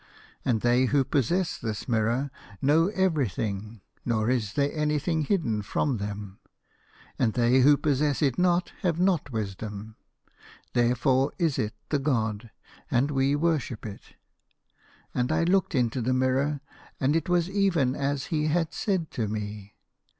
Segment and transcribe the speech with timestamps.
[0.43, 6.39] And they who possess this mirror know everything, nor is there anything hidden from them.
[7.19, 9.95] And they who possess it not have not Wisdom.
[10.73, 12.49] There fore is it the god,
[12.89, 14.15] and we worship it.'
[15.13, 16.61] And I looked into the mirror,
[16.99, 19.75] and it was even as he had said to me.